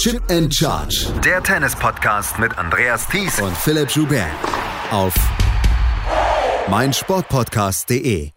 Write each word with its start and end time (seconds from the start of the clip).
Chip 0.00 0.22
and 0.30 0.50
Charge. 0.54 1.12
Der 1.22 1.42
Tennis-Podcast 1.42 2.38
mit 2.38 2.56
Andreas 2.56 3.06
Thies 3.06 3.38
und 3.38 3.54
Philipp 3.54 3.90
Joubert. 3.90 4.30
Auf 4.90 5.14
meinsportpodcast.de. 6.70 8.30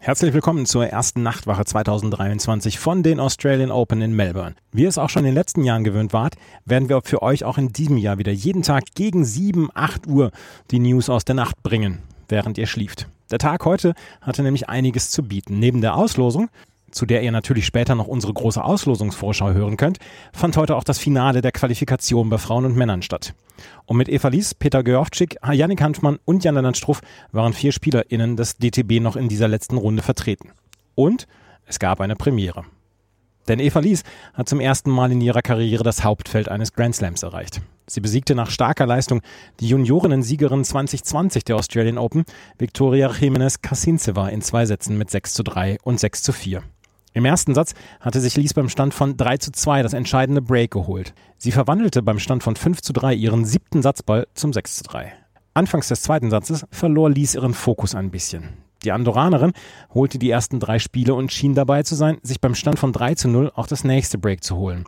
Herzlich 0.00 0.32
willkommen 0.32 0.64
zur 0.64 0.86
ersten 0.86 1.22
Nachtwache 1.22 1.66
2023 1.66 2.78
von 2.78 3.02
den 3.02 3.20
Australian 3.20 3.70
Open 3.70 4.00
in 4.00 4.16
Melbourne. 4.16 4.54
Wie 4.72 4.84
ihr 4.84 4.88
es 4.88 4.96
auch 4.96 5.10
schon 5.10 5.24
in 5.24 5.26
den 5.26 5.34
letzten 5.34 5.62
Jahren 5.62 5.84
gewöhnt 5.84 6.14
wart, 6.14 6.36
werden 6.64 6.88
wir 6.88 7.02
für 7.04 7.20
euch 7.20 7.44
auch 7.44 7.58
in 7.58 7.74
diesem 7.74 7.98
Jahr 7.98 8.16
wieder 8.16 8.32
jeden 8.32 8.62
Tag 8.62 8.84
gegen 8.94 9.26
7, 9.26 9.68
8 9.74 10.06
Uhr 10.06 10.30
die 10.70 10.78
News 10.78 11.10
aus 11.10 11.26
der 11.26 11.34
Nacht 11.34 11.62
bringen, 11.62 11.98
während 12.30 12.56
ihr 12.56 12.66
schlieft. 12.66 13.08
Der 13.30 13.38
Tag 13.38 13.66
heute 13.66 13.92
hatte 14.22 14.42
nämlich 14.42 14.70
einiges 14.70 15.10
zu 15.10 15.22
bieten. 15.22 15.58
Neben 15.58 15.82
der 15.82 15.96
Auslosung 15.96 16.48
zu 16.96 17.04
der 17.04 17.22
ihr 17.22 17.30
natürlich 17.30 17.66
später 17.66 17.94
noch 17.94 18.06
unsere 18.06 18.32
große 18.32 18.64
Auslosungsvorschau 18.64 19.52
hören 19.52 19.76
könnt, 19.76 19.98
fand 20.32 20.56
heute 20.56 20.76
auch 20.76 20.82
das 20.82 20.98
Finale 20.98 21.42
der 21.42 21.52
Qualifikation 21.52 22.30
bei 22.30 22.38
Frauen 22.38 22.64
und 22.64 22.74
Männern 22.74 23.02
statt. 23.02 23.34
Und 23.84 23.98
mit 23.98 24.08
Eva 24.08 24.28
Lies, 24.28 24.54
Peter 24.54 24.82
Görowczyk, 24.82 25.36
Janik 25.52 25.82
Hanfmann 25.82 26.18
und 26.24 26.42
Jan-Lennart 26.42 26.76
Struff 26.76 27.02
waren 27.32 27.52
vier 27.52 27.72
SpielerInnen 27.72 28.36
des 28.36 28.56
DTB 28.56 29.00
noch 29.00 29.16
in 29.16 29.28
dieser 29.28 29.46
letzten 29.46 29.76
Runde 29.76 30.02
vertreten. 30.02 30.52
Und 30.94 31.26
es 31.66 31.78
gab 31.78 32.00
eine 32.00 32.16
Premiere. 32.16 32.64
Denn 33.46 33.60
Eva 33.60 33.80
Lies 33.80 34.02
hat 34.32 34.48
zum 34.48 34.60
ersten 34.60 34.90
Mal 34.90 35.12
in 35.12 35.20
ihrer 35.20 35.42
Karriere 35.42 35.84
das 35.84 36.02
Hauptfeld 36.02 36.48
eines 36.48 36.72
Grand 36.72 36.96
Slams 36.96 37.22
erreicht. 37.22 37.60
Sie 37.86 38.00
besiegte 38.00 38.34
nach 38.34 38.50
starker 38.50 38.86
Leistung 38.86 39.20
die 39.60 39.68
Juniorinnen-Siegerin 39.68 40.64
2020 40.64 41.44
der 41.44 41.56
Australian 41.56 41.98
Open, 41.98 42.24
Victoria 42.58 43.12
Jimenez 43.12 43.60
Kasintseva, 43.60 44.28
in 44.28 44.42
zwei 44.42 44.66
Sätzen 44.66 44.98
mit 44.98 45.10
6 45.10 45.34
zu 45.34 45.44
3 45.44 45.78
und 45.84 46.00
6 46.00 46.22
zu 46.22 46.32
4. 46.32 46.62
Im 47.16 47.24
ersten 47.24 47.54
Satz 47.54 47.72
hatte 47.98 48.20
sich 48.20 48.36
Lies 48.36 48.52
beim 48.52 48.68
Stand 48.68 48.92
von 48.92 49.16
3 49.16 49.38
zu 49.38 49.50
2 49.50 49.82
das 49.82 49.94
entscheidende 49.94 50.42
Break 50.42 50.72
geholt. 50.72 51.14
Sie 51.38 51.50
verwandelte 51.50 52.02
beim 52.02 52.18
Stand 52.18 52.42
von 52.42 52.56
5 52.56 52.82
zu 52.82 52.92
3 52.92 53.14
ihren 53.14 53.46
siebten 53.46 53.80
Satzball 53.80 54.26
zum 54.34 54.52
6 54.52 54.76
zu 54.76 54.84
3. 54.84 55.14
Anfangs 55.54 55.88
des 55.88 56.02
zweiten 56.02 56.28
Satzes 56.28 56.66
verlor 56.70 57.08
Lies 57.08 57.34
ihren 57.34 57.54
Fokus 57.54 57.94
ein 57.94 58.10
bisschen. 58.10 58.58
Die 58.84 58.92
Andorranerin 58.92 59.54
holte 59.94 60.18
die 60.18 60.28
ersten 60.28 60.60
drei 60.60 60.78
Spiele 60.78 61.14
und 61.14 61.32
schien 61.32 61.54
dabei 61.54 61.84
zu 61.84 61.94
sein, 61.94 62.18
sich 62.20 62.38
beim 62.38 62.54
Stand 62.54 62.78
von 62.78 62.92
3 62.92 63.14
zu 63.14 63.28
0 63.28 63.50
auch 63.54 63.66
das 63.66 63.82
nächste 63.82 64.18
Break 64.18 64.44
zu 64.44 64.56
holen. 64.56 64.84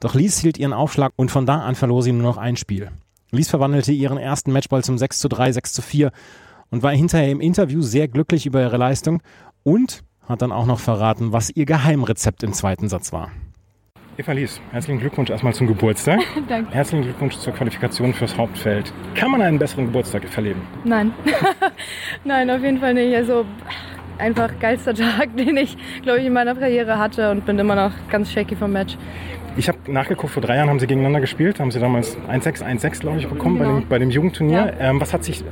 Doch 0.00 0.16
Lies 0.16 0.40
hielt 0.40 0.58
ihren 0.58 0.72
Aufschlag 0.72 1.12
und 1.14 1.30
von 1.30 1.46
da 1.46 1.60
an 1.60 1.76
verlor 1.76 2.02
sie 2.02 2.10
nur 2.10 2.24
noch 2.24 2.36
ein 2.36 2.56
Spiel. 2.56 2.90
Lies 3.30 3.48
verwandelte 3.48 3.92
ihren 3.92 4.18
ersten 4.18 4.50
Matchball 4.50 4.82
zum 4.82 4.98
6 4.98 5.20
zu 5.20 5.28
3, 5.28 5.52
6 5.52 5.72
zu 5.72 5.82
4 5.82 6.10
und 6.72 6.82
war 6.82 6.90
hinterher 6.90 7.30
im 7.30 7.40
Interview 7.40 7.80
sehr 7.80 8.08
glücklich 8.08 8.44
über 8.44 8.60
ihre 8.60 8.76
Leistung 8.76 9.22
und 9.62 10.02
hat 10.28 10.42
dann 10.42 10.52
auch 10.52 10.66
noch 10.66 10.80
verraten, 10.80 11.32
was 11.32 11.50
ihr 11.50 11.66
Geheimrezept 11.66 12.42
im 12.42 12.52
zweiten 12.52 12.88
Satz 12.88 13.12
war. 13.12 13.30
Eva 14.16 14.32
Lies, 14.32 14.60
herzlichen 14.70 15.00
Glückwunsch 15.00 15.30
erstmal 15.30 15.54
zum 15.54 15.66
Geburtstag. 15.66 16.20
Danke. 16.48 16.70
Herzlichen 16.72 17.04
Glückwunsch 17.04 17.36
zur 17.36 17.54
Qualifikation 17.54 18.12
fürs 18.12 18.36
Hauptfeld. 18.36 18.92
Kann 19.14 19.30
man 19.30 19.40
einen 19.40 19.58
besseren 19.58 19.86
Geburtstag 19.86 20.28
verleben? 20.28 20.60
Nein. 20.84 21.12
Nein, 22.24 22.50
auf 22.50 22.62
jeden 22.62 22.80
Fall 22.80 22.92
nicht. 22.92 23.16
Also 23.16 23.46
einfach 24.18 24.50
geilster 24.60 24.94
Tag, 24.94 25.34
den 25.36 25.56
ich, 25.56 25.76
glaube 26.02 26.18
ich, 26.20 26.26
in 26.26 26.32
meiner 26.32 26.54
Karriere 26.54 26.98
hatte 26.98 27.30
und 27.30 27.46
bin 27.46 27.58
immer 27.58 27.74
noch 27.74 27.92
ganz 28.10 28.30
shaky 28.30 28.56
vom 28.56 28.72
Match. 28.72 28.98
Ich 29.56 29.68
habe 29.68 29.78
nachgeguckt, 29.86 30.32
vor 30.32 30.42
drei 30.42 30.56
Jahren 30.56 30.68
haben 30.68 30.78
sie 30.78 30.86
gegeneinander 30.86 31.20
gespielt, 31.20 31.58
haben 31.58 31.70
sie 31.70 31.80
damals 31.80 32.16
1-6, 32.28 32.62
1-6, 32.62 33.00
glaube 33.00 33.18
ich, 33.18 33.26
bekommen 33.26 33.58
genau. 33.58 33.72
bei, 33.72 33.80
dem, 33.80 33.88
bei 33.88 33.98
dem 33.98 34.10
Jugendturnier. 34.10 34.74
Ja. 34.78 34.90
Ähm, 34.90 35.00
was 35.00 35.12
hat 35.12 35.24
sich 35.24 35.42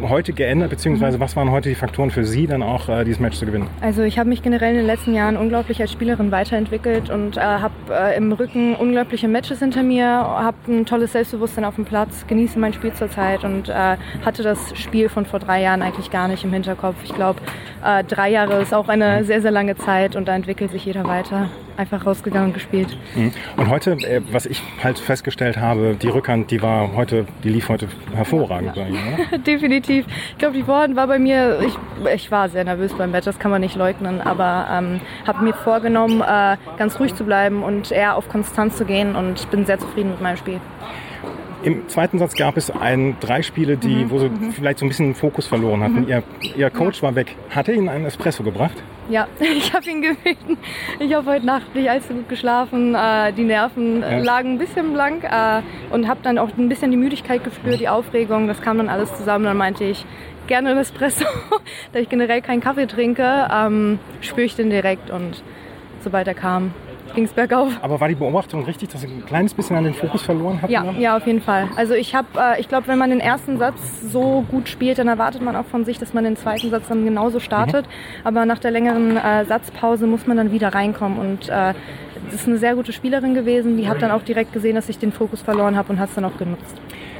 heute 0.00 0.32
geändert, 0.32 0.70
beziehungsweise 0.70 1.18
mhm. 1.18 1.22
was 1.22 1.36
waren 1.36 1.50
heute 1.50 1.68
die 1.68 1.74
Faktoren 1.74 2.10
für 2.10 2.24
Sie, 2.24 2.46
dann 2.46 2.62
auch 2.62 2.88
äh, 2.88 3.04
dieses 3.04 3.20
Match 3.20 3.38
zu 3.38 3.46
gewinnen? 3.46 3.68
Also 3.80 4.02
ich 4.02 4.18
habe 4.18 4.28
mich 4.28 4.42
generell 4.42 4.70
in 4.70 4.76
den 4.78 4.86
letzten 4.86 5.14
Jahren 5.14 5.36
unglaublich 5.36 5.80
als 5.80 5.92
Spielerin 5.92 6.30
weiterentwickelt 6.30 7.10
und 7.10 7.36
äh, 7.36 7.40
habe 7.40 7.74
äh, 7.90 8.16
im 8.16 8.32
Rücken 8.32 8.74
unglaubliche 8.74 9.28
Matches 9.28 9.60
hinter 9.60 9.82
mir, 9.82 10.06
habe 10.06 10.56
ein 10.68 10.86
tolles 10.86 11.12
Selbstbewusstsein 11.12 11.64
auf 11.64 11.76
dem 11.76 11.84
Platz, 11.84 12.26
genieße 12.26 12.58
mein 12.58 12.72
Spiel 12.72 12.92
zurzeit 12.92 13.44
und 13.44 13.68
äh, 13.68 13.96
hatte 14.24 14.42
das 14.42 14.76
Spiel 14.78 15.08
von 15.08 15.26
vor 15.26 15.40
drei 15.40 15.62
Jahren 15.62 15.82
eigentlich 15.82 16.10
gar 16.10 16.28
nicht 16.28 16.44
im 16.44 16.52
Hinterkopf. 16.52 16.96
Ich 17.04 17.14
glaube, 17.14 17.40
äh, 17.84 18.04
drei 18.04 18.30
Jahre 18.30 18.60
ist 18.60 18.74
auch 18.74 18.88
eine 18.88 19.24
sehr, 19.24 19.40
sehr 19.40 19.50
lange 19.50 19.76
Zeit 19.76 20.16
und 20.16 20.28
da 20.28 20.34
entwickelt 20.34 20.70
sich 20.70 20.84
jeder 20.84 21.04
weiter 21.04 21.48
einfach 21.76 22.06
rausgegangen 22.06 22.48
und 22.48 22.54
gespielt. 22.54 22.96
Mhm. 23.14 23.32
Und 23.56 23.68
heute, 23.68 23.92
äh, 23.92 24.22
was 24.30 24.46
ich 24.46 24.62
halt 24.82 24.98
festgestellt 24.98 25.56
habe, 25.56 25.96
die 26.00 26.08
Rückhand, 26.08 26.50
die 26.50 26.62
war 26.62 26.94
heute, 26.94 27.26
die 27.44 27.48
lief 27.48 27.68
heute 27.68 27.88
hervorragend 28.14 28.76
ja. 28.76 28.84
bei 28.84 28.88
Ihnen, 28.90 29.42
Definitiv. 29.46 30.06
Ich 30.32 30.38
glaube, 30.38 30.54
die 30.54 30.62
Vorhand 30.62 30.96
war 30.96 31.06
bei 31.06 31.18
mir, 31.18 31.60
ich, 31.60 31.76
ich 32.14 32.30
war 32.30 32.48
sehr 32.48 32.64
nervös 32.64 32.92
beim 32.94 33.10
Match, 33.10 33.24
das 33.24 33.38
kann 33.38 33.50
man 33.50 33.60
nicht 33.60 33.76
leugnen, 33.76 34.20
aber 34.20 34.66
ähm, 34.70 35.00
habe 35.26 35.44
mir 35.44 35.54
vorgenommen, 35.54 36.20
äh, 36.20 36.56
ganz 36.76 36.98
ruhig 36.98 37.14
zu 37.14 37.24
bleiben 37.24 37.62
und 37.62 37.90
eher 37.90 38.16
auf 38.16 38.28
Konstanz 38.28 38.76
zu 38.76 38.84
gehen 38.84 39.16
und 39.16 39.50
bin 39.50 39.66
sehr 39.66 39.78
zufrieden 39.78 40.10
mit 40.10 40.20
meinem 40.20 40.36
Spiel. 40.36 40.60
Im 41.62 41.88
zweiten 41.88 42.18
Satz 42.18 42.34
gab 42.34 42.56
es 42.56 42.70
ein, 42.70 43.16
drei 43.18 43.42
Spiele, 43.42 43.76
die, 43.76 44.04
mhm, 44.04 44.10
wo 44.10 44.18
sie 44.18 44.28
mhm. 44.28 44.52
vielleicht 44.52 44.78
so 44.78 44.84
ein 44.84 44.88
bisschen 44.88 45.14
Fokus 45.14 45.46
verloren 45.46 45.82
hatten. 45.82 46.02
Mhm. 46.02 46.08
Ihr, 46.08 46.22
ihr 46.56 46.70
Coach 46.70 47.02
war 47.02 47.14
weg. 47.14 47.34
Hat 47.50 47.68
er 47.68 47.74
Ihnen 47.74 47.88
einen 47.88 48.04
Espresso 48.04 48.42
gebracht? 48.42 48.76
Ja, 49.08 49.28
ich 49.40 49.72
habe 49.72 49.88
ihn 49.88 50.02
gebeten. 50.02 50.58
Ich 50.98 51.14
habe 51.14 51.30
heute 51.30 51.46
Nacht 51.46 51.74
nicht 51.74 51.88
allzu 51.88 52.14
gut 52.14 52.28
geschlafen. 52.28 52.94
Äh, 52.94 53.32
die 53.32 53.44
Nerven 53.44 54.02
ja. 54.02 54.18
lagen 54.18 54.54
ein 54.54 54.58
bisschen 54.58 54.92
blank 54.92 55.24
äh, 55.24 55.62
und 55.90 56.08
habe 56.08 56.20
dann 56.22 56.38
auch 56.38 56.50
ein 56.56 56.68
bisschen 56.68 56.90
die 56.90 56.96
Müdigkeit 56.96 57.44
gespürt, 57.44 57.80
die 57.80 57.88
Aufregung. 57.88 58.48
Das 58.48 58.60
kam 58.60 58.78
dann 58.78 58.88
alles 58.88 59.14
zusammen. 59.16 59.44
Dann 59.44 59.56
meinte 59.56 59.84
ich, 59.84 60.04
gerne 60.46 60.70
ein 60.70 60.78
Espresso, 60.78 61.24
da 61.92 61.98
ich 61.98 62.08
generell 62.08 62.40
keinen 62.42 62.60
Kaffee 62.60 62.86
trinke, 62.86 63.48
ähm, 63.52 63.98
spüre 64.20 64.46
ich 64.46 64.56
den 64.56 64.70
direkt 64.70 65.10
und 65.10 65.42
sobald 66.00 66.28
er 66.28 66.34
kam, 66.34 66.72
ging 67.16 67.24
es 67.24 67.32
bergauf. 67.32 67.72
Aber 67.82 67.98
war 67.98 68.06
die 68.06 68.14
Beobachtung 68.14 68.64
richtig, 68.64 68.90
dass 68.90 69.00
Sie 69.00 69.08
ein 69.08 69.26
kleines 69.26 69.52
bisschen 69.52 69.74
an 69.74 69.82
den 69.82 69.94
Fokus 69.94 70.22
verloren 70.22 70.62
hatten? 70.62 70.72
Ja, 70.72 70.84
ja 70.92 71.16
auf 71.16 71.26
jeden 71.26 71.40
Fall. 71.40 71.68
Also 71.74 71.94
ich 71.94 72.14
habe, 72.14 72.28
äh, 72.38 72.60
ich 72.60 72.68
glaube, 72.68 72.86
wenn 72.86 72.98
man 72.98 73.10
den 73.10 73.18
ersten 73.18 73.58
Satz 73.58 73.78
so 74.12 74.44
gut 74.48 74.68
spielt, 74.68 74.98
dann 74.98 75.08
erwartet 75.08 75.42
man 75.42 75.56
auch 75.56 75.64
von 75.64 75.84
sich, 75.84 75.98
dass 75.98 76.14
man 76.14 76.22
den 76.22 76.36
zweiten 76.36 76.70
Satz 76.70 76.84
dann 76.88 77.04
genauso 77.04 77.40
startet. 77.40 77.86
Mhm. 77.86 78.26
Aber 78.26 78.46
nach 78.46 78.60
der 78.60 78.70
längeren 78.70 79.16
äh, 79.16 79.44
Satzpause 79.44 80.06
muss 80.06 80.28
man 80.28 80.36
dann 80.36 80.52
wieder 80.52 80.68
reinkommen 80.68 81.18
und 81.18 81.48
äh, 81.48 81.74
das 82.30 82.42
ist 82.42 82.48
eine 82.48 82.58
sehr 82.58 82.74
gute 82.74 82.92
Spielerin 82.92 83.34
gewesen. 83.34 83.76
Die 83.76 83.88
hat 83.88 84.02
dann 84.02 84.10
auch 84.10 84.22
direkt 84.22 84.52
gesehen, 84.52 84.74
dass 84.74 84.88
ich 84.88 84.98
den 84.98 85.12
Fokus 85.12 85.42
verloren 85.42 85.76
habe 85.76 85.92
und 85.92 85.98
hat 85.98 86.10
es 86.10 86.14
dann 86.14 86.24
auch 86.24 86.36
genutzt. 86.36 86.76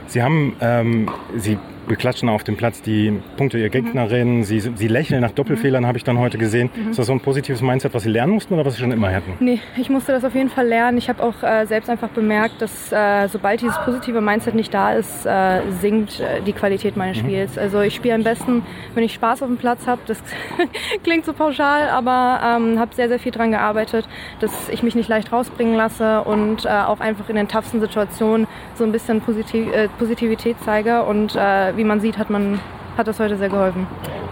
Sie 0.07 0.23
haben, 0.23 0.57
ähm, 0.61 1.09
Sie 1.37 1.59
beklatschen 1.87 2.29
auf 2.29 2.45
dem 2.45 2.57
Platz 2.57 2.83
die 2.83 3.21
Punkte 3.37 3.59
ihrer 3.59 3.69
Gegnerin. 3.69 4.39
Mhm. 4.39 4.45
Sie, 4.45 4.61
sie 4.61 4.89
lächeln 4.89 5.21
nach 5.21 5.31
Doppelfehlern, 5.31 5.83
mhm. 5.83 5.87
habe 5.87 5.99
ich 5.99 6.05
dann 6.05 6.19
heute 6.19 6.39
gesehen. 6.39 6.71
Mhm. 6.75 6.91
Ist 6.91 6.99
das 6.99 7.07
so 7.07 7.13
ein 7.13 7.21
positives 7.21 7.63
Mindset, 7.63 7.95
was 7.95 8.03
Sie 8.03 8.11
lernen 8.11 8.35
mussten 8.35 8.55
oder 8.55 8.65
was 8.65 8.75
Sie 8.75 8.81
schon 8.81 8.93
immer 8.93 9.13
hatten? 9.13 9.35
Nee, 9.41 9.61
ich 9.77 9.91
musste 9.91 10.13
das 10.13 10.25
auf 10.25 10.35
jeden 10.35 10.51
Fall 10.51 10.67
lernen. 10.67 10.99
Ich 10.99 11.09
habe 11.09 11.23
auch 11.23 11.43
äh, 11.43 11.67
selbst 11.67 11.89
einfach 11.89 12.09
bemerkt, 12.09 12.61
dass 12.61 12.93
äh, 12.93 13.29
sobald 13.29 13.61
dieses 13.61 13.77
positive 13.85 14.21
Mindset 14.21 14.55
nicht 14.55 14.73
da 14.75 14.93
ist, 14.93 15.27
äh, 15.27 15.61
sinkt 15.81 16.21
äh, 16.21 16.43
die 16.43 16.53
Qualität 16.53 16.97
meines 16.97 17.19
mhm. 17.19 17.27
Spiels. 17.27 17.59
Also 17.59 17.81
ich 17.81 17.95
spiele 17.95 18.15
am 18.15 18.23
besten, 18.23 18.63
wenn 18.95 19.05
ich 19.05 19.15
Spaß 19.15 19.43
auf 19.43 19.49
dem 19.49 19.57
Platz 19.57 19.87
habe. 19.87 20.01
Das 20.07 20.23
klingt 21.05 21.25
so 21.25 21.33
pauschal, 21.33 21.89
aber 21.89 22.41
ähm, 22.45 22.79
habe 22.79 22.95
sehr, 22.95 23.09
sehr 23.09 23.19
viel 23.19 23.33
daran 23.33 23.51
gearbeitet, 23.51 24.09
dass 24.41 24.69
ich 24.69 24.83
mich 24.83 24.95
nicht 24.95 25.09
leicht 25.09 25.33
rausbringen 25.33 25.75
lasse 25.75 26.23
und 26.23 26.65
äh, 26.65 26.69
auch 26.69 27.01
einfach 27.01 27.29
in 27.29 27.37
den 27.37 27.49
toughsten 27.49 27.81
Situationen 27.81 28.47
so 28.75 28.85
ein 28.85 28.93
bisschen 28.93 29.21
Positiv 29.21 29.73
äh, 29.73 29.89
Positivität 29.99 30.57
zeige 30.65 31.03
und 31.05 31.37
wie 31.77 31.85
man 31.85 32.01
sieht, 32.01 32.19
hat, 32.19 32.31
man, 32.31 32.61
hat 32.97 33.07
das 33.07 33.21
heute 33.21 33.37
sehr 33.37 33.49
geholfen. 33.49 33.87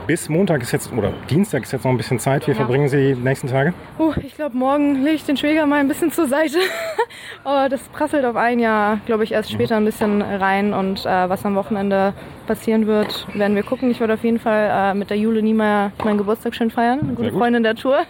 Bis 0.07 0.29
Montag 0.29 0.61
ist 0.61 0.73
jetzt, 0.73 0.93
oder 0.93 1.15
Dienstag 1.31 1.63
ist 1.63 1.73
jetzt 1.73 1.85
noch 1.85 1.91
ein 1.91 1.97
bisschen 1.97 2.19
Zeit. 2.19 2.47
Wie 2.47 2.51
ja. 2.51 2.57
verbringen 2.57 2.89
Sie 2.89 3.15
die 3.15 3.21
nächsten 3.21 3.49
Tage? 3.49 3.73
Uh, 3.99 4.13
ich 4.23 4.35
glaube, 4.35 4.55
morgen 4.55 5.03
lege 5.03 5.17
ich 5.17 5.25
den 5.25 5.39
Schwäger 5.39 5.65
mal 5.65 5.81
ein 5.81 5.89
bisschen 5.89 6.13
zur 6.13 6.29
Seite. 6.29 6.59
Aber 7.43 7.69
das 7.71 7.81
prasselt 7.89 8.27
auf 8.27 8.37
ein 8.37 8.59
Jahr, 8.59 9.01
glaube 9.07 9.25
ich, 9.25 9.33
erst 9.33 9.51
später 9.51 9.77
ein 9.77 9.85
bisschen 9.87 10.21
rein. 10.21 10.75
Und 10.75 11.07
äh, 11.07 11.29
was 11.29 11.47
am 11.47 11.55
Wochenende 11.55 12.13
passieren 12.47 12.87
wird, 12.87 13.27
werden 13.33 13.57
wir 13.57 13.63
gucken. 13.63 13.91
Ich 13.91 14.01
werde 14.01 14.15
auf 14.15 14.25
jeden 14.25 14.41
Fall 14.41 14.93
äh, 14.93 14.95
mit 14.95 15.09
der 15.09 15.17
Jule 15.17 15.43
Niemeyer 15.43 15.91
meinen 16.05 16.19
Geburtstag 16.19 16.55
schön 16.55 16.71
feiern. 16.71 17.01
Eine 17.01 17.15
gute 17.15 17.33
Freundin 17.33 17.63
der 17.63 17.75
Tour. 17.75 18.01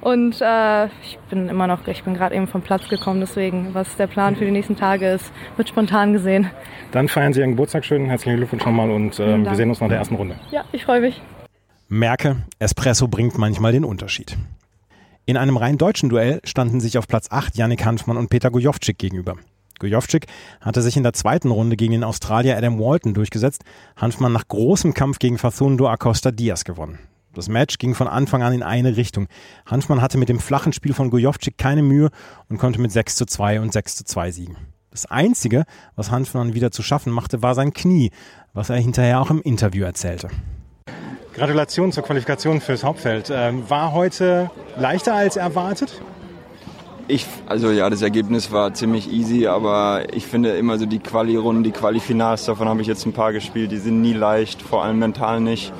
Und 0.00 0.40
äh, 0.40 0.86
ich 0.86 1.18
bin 1.30 1.48
immer 1.48 1.66
noch, 1.66 1.86
ich 1.86 2.04
bin 2.04 2.14
gerade 2.14 2.34
eben 2.34 2.46
vom 2.46 2.62
Platz 2.62 2.88
gekommen, 2.88 3.20
deswegen, 3.20 3.74
was 3.74 3.96
der 3.96 4.06
Plan 4.06 4.36
für 4.36 4.44
die 4.44 4.50
nächsten 4.50 4.76
Tage 4.76 5.08
ist, 5.08 5.32
wird 5.56 5.68
spontan 5.68 6.12
gesehen. 6.12 6.50
Dann 6.92 7.08
feiern 7.08 7.32
Sie 7.32 7.40
Ihren 7.40 7.50
Geburtstag 7.50 7.84
schön. 7.84 8.06
Herzlichen 8.06 8.36
Glückwunsch 8.36 8.64
nochmal 8.64 8.90
und 8.90 9.18
äh, 9.18 9.38
wir 9.38 9.54
sehen 9.54 9.68
uns 9.68 9.80
nach 9.80 9.88
der 9.88 9.98
ersten 9.98 10.14
Runde. 10.14 10.36
Ja, 10.50 10.64
ich 10.72 10.84
freue 10.84 11.00
mich. 11.00 11.20
Merke, 11.88 12.36
Espresso 12.58 13.08
bringt 13.08 13.38
manchmal 13.38 13.72
den 13.72 13.84
Unterschied. 13.84 14.36
In 15.26 15.36
einem 15.36 15.56
rein 15.56 15.78
deutschen 15.78 16.08
Duell 16.08 16.40
standen 16.44 16.80
sich 16.80 16.98
auf 16.98 17.08
Platz 17.08 17.28
8 17.30 17.56
Yannick 17.56 17.84
Hanfmann 17.84 18.16
und 18.16 18.28
Peter 18.30 18.50
Gojovcik 18.50 18.98
gegenüber. 18.98 19.36
Gojovcik 19.80 20.26
hatte 20.60 20.82
sich 20.82 20.96
in 20.96 21.02
der 21.02 21.12
zweiten 21.12 21.50
Runde 21.50 21.76
gegen 21.76 21.92
den 21.92 22.04
Australier 22.04 22.56
Adam 22.56 22.78
Walton 22.78 23.14
durchgesetzt, 23.14 23.64
Hanfmann 23.96 24.32
nach 24.32 24.46
großem 24.48 24.94
Kampf 24.94 25.18
gegen 25.18 25.38
Facundo 25.38 25.88
Acosta 25.88 26.30
Diaz 26.30 26.64
gewonnen. 26.64 26.98
Das 27.34 27.48
Match 27.48 27.78
ging 27.78 27.94
von 27.94 28.06
Anfang 28.06 28.42
an 28.42 28.52
in 28.52 28.62
eine 28.62 28.96
Richtung. 28.96 29.26
Hanfmann 29.66 30.00
hatte 30.00 30.18
mit 30.18 30.28
dem 30.28 30.38
flachen 30.38 30.72
Spiel 30.72 30.94
von 30.94 31.10
Gojovcik 31.10 31.58
keine 31.58 31.82
Mühe 31.82 32.10
und 32.48 32.58
konnte 32.58 32.80
mit 32.80 32.92
6 32.92 33.16
zu 33.16 33.26
2 33.26 33.60
und 33.60 33.72
6 33.72 33.96
zu 33.96 34.04
2 34.04 34.30
siegen. 34.30 34.56
Das 34.90 35.06
Einzige, 35.06 35.64
was 35.96 36.12
Hanfmann 36.12 36.54
wieder 36.54 36.70
zu 36.70 36.82
schaffen 36.82 37.12
machte, 37.12 37.42
war 37.42 37.56
sein 37.56 37.72
Knie, 37.72 38.12
was 38.52 38.70
er 38.70 38.76
hinterher 38.76 39.20
auch 39.20 39.30
im 39.30 39.42
Interview 39.42 39.84
erzählte. 39.84 40.28
Gratulation 41.34 41.90
zur 41.90 42.04
Qualifikation 42.04 42.60
fürs 42.60 42.84
Hauptfeld. 42.84 43.32
Ähm, 43.34 43.68
war 43.68 43.92
heute 43.92 44.52
leichter 44.76 45.14
als 45.14 45.34
erwartet? 45.34 46.00
Ich, 47.08 47.26
also 47.46 47.72
ja, 47.72 47.90
das 47.90 48.02
Ergebnis 48.02 48.52
war 48.52 48.72
ziemlich 48.72 49.12
easy, 49.12 49.48
aber 49.48 50.04
ich 50.14 50.26
finde 50.26 50.50
immer 50.50 50.78
so 50.78 50.86
die 50.86 51.00
Quali-Runden, 51.00 51.64
die 51.64 51.72
Quali-Finals, 51.72 52.44
davon 52.44 52.68
habe 52.68 52.80
ich 52.80 52.86
jetzt 52.86 53.04
ein 53.04 53.12
paar 53.12 53.32
gespielt, 53.32 53.72
die 53.72 53.78
sind 53.78 54.00
nie 54.00 54.14
leicht, 54.14 54.62
vor 54.62 54.84
allem 54.84 55.00
mental 55.00 55.40
nicht. 55.40 55.72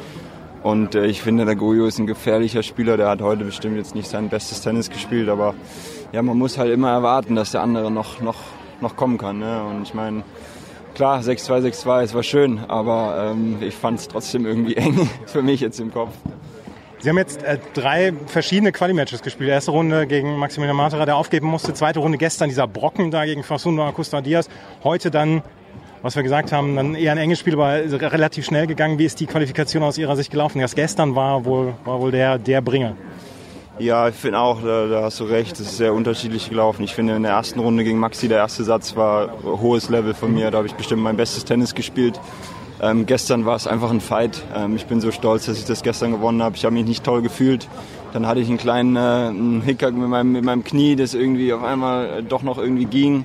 Und 0.64 0.94
äh, 0.94 1.04
ich 1.04 1.20
finde, 1.20 1.44
der 1.44 1.56
Goyo 1.56 1.86
ist 1.86 1.98
ein 1.98 2.06
gefährlicher 2.06 2.62
Spieler, 2.62 2.96
der 2.96 3.10
hat 3.10 3.20
heute 3.20 3.44
bestimmt 3.44 3.76
jetzt 3.76 3.94
nicht 3.94 4.08
sein 4.08 4.30
bestes 4.30 4.62
Tennis 4.62 4.88
gespielt, 4.88 5.28
aber 5.28 5.54
ja, 6.10 6.22
man 6.22 6.38
muss 6.38 6.56
halt 6.56 6.72
immer 6.72 6.90
erwarten, 6.90 7.36
dass 7.36 7.52
der 7.52 7.60
andere 7.60 7.90
noch, 7.90 8.22
noch, 8.22 8.38
noch 8.80 8.96
kommen 8.96 9.18
kann. 9.18 9.40
Ne? 9.40 9.62
Und 9.62 9.82
ich 9.82 9.92
meine, 9.92 10.24
klar, 10.94 11.20
6-2, 11.20 11.66
6-2, 11.66 12.02
es 12.02 12.14
war 12.14 12.22
schön, 12.22 12.60
aber 12.66 13.32
ähm, 13.32 13.58
ich 13.60 13.74
fand 13.74 13.98
es 13.98 14.08
trotzdem 14.08 14.46
irgendwie 14.46 14.74
eng 14.78 15.10
für 15.26 15.42
mich 15.42 15.60
jetzt 15.60 15.80
im 15.80 15.92
Kopf. 15.92 16.14
Sie 16.98 17.10
haben 17.10 17.18
jetzt 17.18 17.42
äh, 17.42 17.58
drei 17.74 18.14
verschiedene 18.24 18.72
Quali-Matches 18.72 19.20
gespielt. 19.20 19.50
Erste 19.50 19.70
Runde 19.70 20.06
gegen 20.06 20.38
Maximilian 20.38 20.78
Matera, 20.78 21.04
der 21.04 21.16
aufgeben 21.16 21.46
musste. 21.46 21.74
Zweite 21.74 21.98
Runde 21.98 22.16
gestern 22.16 22.48
dieser 22.48 22.66
Brocken 22.66 23.10
da 23.10 23.26
gegen 23.26 23.42
Facundo 23.42 23.84
Acosta 23.84 24.22
Diaz. 24.22 24.48
Heute 24.82 25.10
dann, 25.10 25.42
was 26.04 26.16
wir 26.16 26.22
gesagt 26.22 26.52
haben, 26.52 26.76
dann 26.76 26.94
eher 26.94 27.12
ein 27.12 27.18
enges 27.18 27.38
Spiel, 27.38 27.54
aber 27.54 27.72
relativ 28.12 28.44
schnell 28.44 28.66
gegangen. 28.66 28.98
Wie 28.98 29.06
ist 29.06 29.20
die 29.20 29.26
Qualifikation 29.26 29.82
aus 29.82 29.96
Ihrer 29.96 30.16
Sicht 30.16 30.30
gelaufen? 30.30 30.60
Das 30.60 30.74
gestern 30.74 31.14
war 31.14 31.46
wohl, 31.46 31.72
war 31.86 31.98
wohl 31.98 32.10
der, 32.10 32.36
der 32.36 32.60
Bringer. 32.60 32.94
Ja, 33.78 34.06
ich 34.10 34.14
finde 34.14 34.38
auch, 34.38 34.60
da, 34.62 34.86
da, 34.86 35.02
hast 35.02 35.18
du 35.20 35.24
recht, 35.24 35.54
es 35.54 35.60
ist 35.60 35.78
sehr 35.78 35.94
unterschiedlich 35.94 36.50
gelaufen. 36.50 36.82
Ich 36.82 36.94
finde 36.94 37.16
in 37.16 37.22
der 37.22 37.32
ersten 37.32 37.58
Runde 37.58 37.84
gegen 37.84 37.98
Maxi, 37.98 38.28
der 38.28 38.36
erste 38.36 38.64
Satz 38.64 38.94
war 38.96 39.32
hohes 39.42 39.88
Level 39.88 40.12
von 40.12 40.34
mir. 40.34 40.50
Da 40.50 40.58
habe 40.58 40.66
ich 40.66 40.74
bestimmt 40.74 41.02
mein 41.02 41.16
bestes 41.16 41.46
Tennis 41.46 41.74
gespielt. 41.74 42.20
Ähm, 42.82 43.06
gestern 43.06 43.46
war 43.46 43.56
es 43.56 43.66
einfach 43.66 43.90
ein 43.90 44.02
Fight. 44.02 44.42
Ähm, 44.54 44.76
ich 44.76 44.84
bin 44.84 45.00
so 45.00 45.10
stolz, 45.10 45.46
dass 45.46 45.56
ich 45.56 45.64
das 45.64 45.82
gestern 45.82 46.12
gewonnen 46.12 46.42
habe. 46.42 46.54
Ich 46.54 46.66
habe 46.66 46.74
mich 46.74 46.84
nicht 46.84 47.02
toll 47.02 47.22
gefühlt. 47.22 47.66
Dann 48.12 48.26
hatte 48.26 48.40
ich 48.40 48.48
einen 48.48 48.58
kleinen 48.58 48.94
äh, 48.96 48.98
einen 48.98 49.62
Hickhack 49.62 49.94
mit 49.94 50.08
meinem, 50.10 50.32
mit 50.32 50.44
meinem 50.44 50.64
Knie, 50.64 50.96
das 50.96 51.14
irgendwie 51.14 51.50
auf 51.54 51.64
einmal 51.64 52.22
doch 52.22 52.42
noch 52.42 52.58
irgendwie 52.58 52.84
ging. 52.84 53.24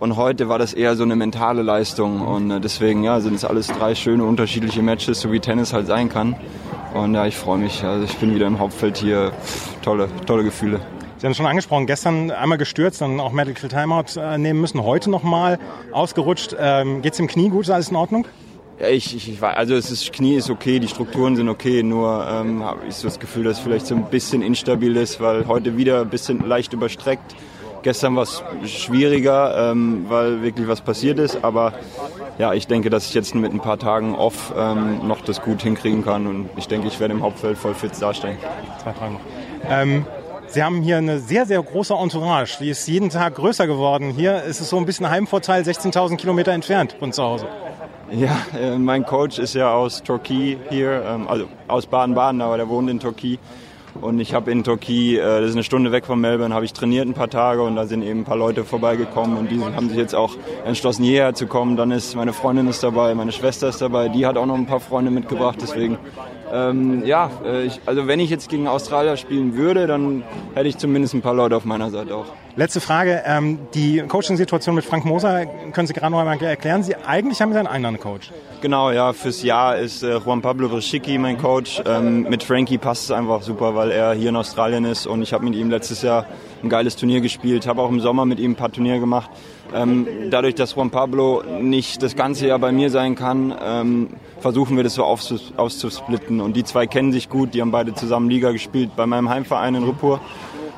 Und 0.00 0.16
heute 0.16 0.48
war 0.48 0.58
das 0.58 0.74
eher 0.74 0.94
so 0.94 1.02
eine 1.02 1.16
mentale 1.16 1.62
Leistung. 1.62 2.20
Und 2.20 2.50
äh, 2.50 2.60
deswegen 2.60 3.02
ja, 3.02 3.20
sind 3.20 3.34
es 3.34 3.44
alles 3.44 3.66
drei 3.66 3.94
schöne 3.94 4.24
unterschiedliche 4.24 4.82
Matches, 4.82 5.20
so 5.20 5.32
wie 5.32 5.40
Tennis 5.40 5.72
halt 5.72 5.86
sein 5.86 6.08
kann. 6.08 6.36
Und 6.94 7.14
ja, 7.14 7.26
ich 7.26 7.36
freue 7.36 7.58
mich. 7.58 7.82
Also 7.82 8.04
ich 8.04 8.16
bin 8.16 8.34
wieder 8.34 8.46
im 8.46 8.58
Hauptfeld 8.58 8.96
hier. 8.96 9.32
Tolle, 9.82 10.08
tolle 10.26 10.44
Gefühle. 10.44 10.80
Sie 11.18 11.26
haben 11.26 11.32
es 11.32 11.36
schon 11.36 11.46
angesprochen, 11.46 11.86
gestern 11.86 12.30
einmal 12.30 12.58
gestürzt, 12.58 13.00
dann 13.00 13.18
auch 13.18 13.32
Medical 13.32 13.68
Timeout 13.68 14.20
äh, 14.20 14.38
nehmen 14.38 14.60
müssen. 14.60 14.84
Heute 14.84 15.10
nochmal 15.10 15.58
ausgerutscht. 15.90 16.54
Ähm, 16.56 17.02
Geht 17.02 17.14
es 17.14 17.18
im 17.18 17.26
Knie 17.26 17.48
gut? 17.48 17.64
Ist 17.64 17.70
alles 17.70 17.88
in 17.88 17.96
Ordnung? 17.96 18.28
Ja, 18.78 18.86
ich, 18.88 19.16
ich, 19.16 19.28
ich 19.28 19.42
also 19.42 19.74
es 19.74 19.90
ist, 19.90 20.12
Knie 20.12 20.36
ist 20.36 20.48
okay, 20.48 20.78
die 20.78 20.86
Strukturen 20.86 21.34
sind 21.34 21.48
okay, 21.48 21.82
nur 21.82 22.24
ähm, 22.30 22.62
habe 22.62 22.86
ich 22.88 22.94
so 22.94 23.08
das 23.08 23.18
Gefühl, 23.18 23.42
dass 23.42 23.58
es 23.58 23.64
vielleicht 23.64 23.86
so 23.86 23.96
ein 23.96 24.04
bisschen 24.04 24.42
instabil 24.42 24.96
ist, 24.96 25.20
weil 25.20 25.48
heute 25.48 25.76
wieder 25.76 26.02
ein 26.02 26.10
bisschen 26.10 26.46
leicht 26.46 26.72
überstreckt. 26.72 27.34
Gestern 27.82 28.16
war 28.16 28.24
es 28.24 28.42
schwieriger, 28.64 29.70
ähm, 29.70 30.06
weil 30.08 30.42
wirklich 30.42 30.68
was 30.68 30.80
passiert 30.80 31.18
ist, 31.18 31.42
aber 31.42 31.72
ja, 32.38 32.52
ich 32.52 32.66
denke, 32.66 32.90
dass 32.90 33.06
ich 33.06 33.14
jetzt 33.14 33.34
mit 33.34 33.52
ein 33.52 33.60
paar 33.60 33.78
Tagen 33.78 34.14
off 34.14 34.52
ähm, 34.56 35.06
noch 35.06 35.20
das 35.20 35.42
gut 35.42 35.62
hinkriegen 35.62 36.04
kann 36.04 36.26
und 36.26 36.50
ich 36.56 36.68
denke, 36.68 36.88
ich 36.88 37.00
werde 37.00 37.14
im 37.14 37.22
Hauptfeld 37.22 37.58
voll 37.58 37.74
fit 37.74 37.92
darstellen. 38.00 38.38
Zwei 38.82 38.92
Fragen 38.92 39.14
noch. 39.14 39.20
Ähm, 39.68 40.06
Sie 40.50 40.62
haben 40.62 40.80
hier 40.80 40.96
eine 40.96 41.18
sehr, 41.18 41.44
sehr 41.44 41.62
große 41.62 41.92
Entourage. 41.92 42.56
Die 42.58 42.70
ist 42.70 42.88
jeden 42.88 43.10
Tag 43.10 43.34
größer 43.34 43.66
geworden. 43.66 44.10
Hier 44.16 44.42
ist 44.44 44.62
es 44.62 44.70
so 44.70 44.78
ein 44.78 44.86
bisschen 44.86 45.10
Heimvorteil, 45.10 45.62
16.000 45.62 46.16
Kilometer 46.16 46.52
entfernt 46.52 46.96
von 46.98 47.12
zu 47.12 47.22
Hause. 47.22 47.46
Ja, 48.10 48.34
äh, 48.58 48.78
mein 48.78 49.04
Coach 49.04 49.38
ist 49.38 49.54
ja 49.54 49.70
aus 49.70 50.02
Türkei 50.02 50.56
hier, 50.70 51.04
ähm, 51.06 51.28
also 51.28 51.48
aus 51.66 51.86
Baden-Baden, 51.86 52.40
aber 52.40 52.56
der 52.56 52.68
wohnt 52.70 52.88
in 52.88 52.98
Türkei. 52.98 53.38
Und 54.00 54.20
ich 54.20 54.32
habe 54.32 54.50
in 54.50 54.62
Türkei, 54.62 55.16
äh, 55.16 55.40
das 55.40 55.50
ist 55.50 55.56
eine 55.56 55.64
Stunde 55.64 55.90
weg 55.92 56.06
von 56.06 56.20
Melbourne, 56.20 56.54
habe 56.54 56.64
ich 56.64 56.72
trainiert 56.72 57.06
ein 57.06 57.14
paar 57.14 57.30
Tage 57.30 57.62
und 57.62 57.76
da 57.76 57.86
sind 57.86 58.02
eben 58.02 58.20
ein 58.20 58.24
paar 58.24 58.36
Leute 58.36 58.64
vorbeigekommen 58.64 59.36
und 59.36 59.50
die 59.50 59.60
haben 59.60 59.88
sich 59.88 59.98
jetzt 59.98 60.14
auch 60.14 60.36
entschlossen, 60.64 61.04
hierher 61.04 61.34
zu 61.34 61.46
kommen. 61.46 61.76
Dann 61.76 61.90
ist 61.90 62.14
meine 62.14 62.32
Freundin 62.32 62.68
ist 62.68 62.82
dabei, 62.82 63.14
meine 63.14 63.32
Schwester 63.32 63.68
ist 63.68 63.80
dabei, 63.80 64.08
die 64.08 64.24
hat 64.24 64.36
auch 64.36 64.46
noch 64.46 64.54
ein 64.54 64.66
paar 64.66 64.80
Freunde 64.80 65.10
mitgebracht. 65.10 65.58
Deswegen, 65.60 65.98
ähm, 66.52 67.04
ja, 67.04 67.30
äh, 67.44 67.64
ich, 67.64 67.80
also 67.86 68.06
wenn 68.06 68.20
ich 68.20 68.30
jetzt 68.30 68.48
gegen 68.48 68.68
Australier 68.68 69.16
spielen 69.16 69.56
würde, 69.56 69.86
dann 69.86 70.22
hätte 70.54 70.68
ich 70.68 70.78
zumindest 70.78 71.14
ein 71.14 71.22
paar 71.22 71.34
Leute 71.34 71.56
auf 71.56 71.64
meiner 71.64 71.90
Seite 71.90 72.14
auch. 72.14 72.26
Letzte 72.56 72.80
Frage, 72.80 73.22
ähm, 73.24 73.60
die 73.74 74.02
Coaching-Situation 74.08 74.74
mit 74.74 74.84
Frank 74.84 75.04
Moser, 75.04 75.46
können 75.46 75.86
Sie 75.86 75.92
gerade 75.92 76.10
noch 76.10 76.18
einmal 76.18 76.42
erklären? 76.42 76.82
Sie 76.82 76.96
eigentlich 76.96 77.40
haben 77.40 77.52
Sie 77.52 77.58
einen 77.58 77.68
anderen 77.68 78.00
Coach. 78.00 78.32
Genau, 78.60 78.90
ja, 78.90 79.12
fürs 79.12 79.44
Jahr 79.44 79.78
ist 79.78 80.02
äh, 80.02 80.18
Juan 80.18 80.42
Pablo 80.42 80.68
Vrschicki 80.68 81.18
mein 81.18 81.38
Coach. 81.38 81.80
Ähm, 81.86 82.22
mit 82.22 82.42
Frankie 82.42 82.76
passt 82.76 83.04
es 83.04 83.10
einfach 83.12 83.42
super, 83.42 83.76
weil 83.76 83.92
er 83.92 84.12
hier 84.14 84.30
in 84.30 84.36
Australien 84.36 84.84
ist 84.84 85.06
und 85.06 85.22
ich 85.22 85.32
habe 85.32 85.44
mit 85.44 85.54
ihm 85.54 85.70
letztes 85.70 86.02
Jahr 86.02 86.26
ein 86.64 86.68
geiles 86.68 86.96
Turnier 86.96 87.20
gespielt, 87.20 87.68
habe 87.68 87.80
auch 87.80 87.90
im 87.90 88.00
Sommer 88.00 88.26
mit 88.26 88.40
ihm 88.40 88.52
ein 88.52 88.56
paar 88.56 88.72
Turniere 88.72 88.98
gemacht. 88.98 89.30
Ähm, 89.72 90.08
dadurch, 90.30 90.56
dass 90.56 90.74
Juan 90.74 90.90
Pablo 90.90 91.44
nicht 91.60 92.02
das 92.02 92.16
ganze 92.16 92.48
Jahr 92.48 92.58
bei 92.58 92.72
mir 92.72 92.90
sein 92.90 93.14
kann, 93.14 93.54
ähm, 93.62 94.08
versuchen 94.40 94.76
wir 94.76 94.82
das 94.82 94.94
so 94.94 95.04
auszusplitten. 95.04 96.37
Und 96.40 96.56
die 96.56 96.64
zwei 96.64 96.86
kennen 96.86 97.12
sich 97.12 97.28
gut, 97.28 97.54
die 97.54 97.60
haben 97.60 97.70
beide 97.70 97.94
zusammen 97.94 98.28
Liga 98.28 98.52
gespielt 98.52 98.90
bei 98.96 99.06
meinem 99.06 99.28
Heimverein 99.28 99.74
in 99.74 99.84
Rippur. 99.84 100.20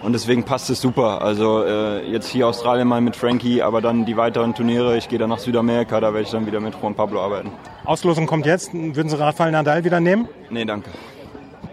Und 0.02 0.14
deswegen 0.14 0.44
passt 0.44 0.70
es 0.70 0.80
super. 0.80 1.20
Also 1.20 1.62
äh, 1.62 2.10
jetzt 2.10 2.28
hier 2.28 2.48
Australien 2.48 2.88
mal 2.88 3.00
mit 3.00 3.16
Frankie, 3.16 3.60
aber 3.60 3.82
dann 3.82 4.06
die 4.06 4.16
weiteren 4.16 4.54
Turniere. 4.54 4.96
Ich 4.96 5.08
gehe 5.08 5.18
dann 5.18 5.28
nach 5.28 5.38
Südamerika, 5.38 6.00
da 6.00 6.14
werde 6.14 6.22
ich 6.22 6.30
dann 6.30 6.46
wieder 6.46 6.60
mit 6.60 6.74
Juan 6.80 6.94
Pablo 6.94 7.20
arbeiten. 7.20 7.50
Auslosung 7.84 8.26
kommt 8.26 8.46
jetzt. 8.46 8.72
Würden 8.72 9.08
Sie 9.08 9.18
Rafael 9.18 9.52
Nadal 9.52 9.84
wieder 9.84 10.00
nehmen? 10.00 10.26
Nee, 10.48 10.64
danke. 10.64 10.90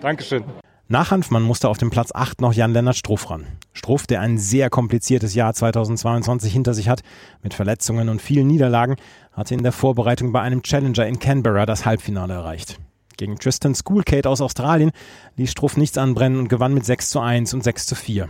Dankeschön. 0.02 0.44
Nach 0.90 1.12
Hanfmann 1.12 1.44
musste 1.44 1.68
auf 1.68 1.78
dem 1.78 1.90
Platz 1.90 2.12
8 2.14 2.40
noch 2.40 2.54
Jan-Lennart 2.54 2.96
Struff 2.96 3.30
ran. 3.30 3.46
Struff, 3.74 4.08
der 4.08 4.22
ein 4.22 4.38
sehr 4.38 4.70
kompliziertes 4.70 5.36
Jahr 5.36 5.54
2022 5.54 6.52
hinter 6.52 6.74
sich 6.74 6.88
hat, 6.88 7.02
mit 7.44 7.54
Verletzungen 7.54 8.08
und 8.08 8.22
vielen 8.22 8.48
Niederlagen, 8.48 8.96
hatte 9.34 9.54
in 9.54 9.64
der 9.64 9.74
Vorbereitung 9.74 10.32
bei 10.32 10.42
einem 10.42 10.64
Challenger 10.64 11.06
in 11.06 11.20
Canberra 11.20 11.66
das 11.66 11.86
Halbfinale 11.86 12.36
erreicht. 12.36 12.80
Gegen 13.18 13.38
Tristan 13.40 13.74
Schoolcade 13.74 14.30
aus 14.30 14.42
Australien 14.42 14.92
ließ 15.36 15.52
Struff 15.52 15.76
nichts 15.76 15.98
anbrennen 15.98 16.40
und 16.40 16.50
gewann 16.50 16.74
mit 16.74 16.86
6 16.86 17.10
zu 17.10 17.20
1 17.20 17.54
und 17.56 17.64
6 17.64 17.88
zu 17.88 17.96
4. 17.96 18.30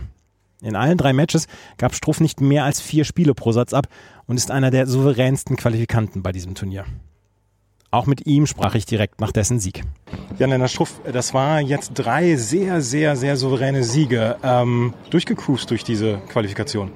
In 0.62 0.74
allen 0.74 0.98
drei 0.98 1.12
Matches 1.12 1.46
gab 1.76 1.94
Struff 1.94 2.20
nicht 2.20 2.40
mehr 2.40 2.64
als 2.64 2.80
vier 2.80 3.04
Spiele 3.04 3.34
pro 3.34 3.52
Satz 3.52 3.72
ab 3.72 3.86
und 4.26 4.36
ist 4.36 4.50
einer 4.50 4.70
der 4.70 4.86
souveränsten 4.86 5.56
Qualifikanten 5.56 6.22
bei 6.22 6.32
diesem 6.32 6.54
Turnier. 6.54 6.84
Auch 7.90 8.06
mit 8.06 8.26
ihm 8.26 8.46
sprach 8.46 8.74
ich 8.74 8.84
direkt 8.84 9.20
nach 9.20 9.32
dessen 9.32 9.60
Sieg. 9.60 9.84
Jan-Lennart 10.38 10.70
Struff, 10.70 11.00
das 11.10 11.32
war 11.32 11.60
jetzt 11.60 11.92
drei 11.94 12.36
sehr, 12.36 12.80
sehr, 12.82 13.16
sehr 13.16 13.36
souveräne 13.36 13.84
Siege. 13.84 14.36
Ähm, 14.42 14.94
durchgecruised 15.10 15.70
durch 15.70 15.84
diese 15.84 16.18
Qualifikation. 16.28 16.90